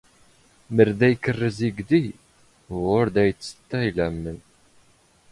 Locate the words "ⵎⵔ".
0.75-0.87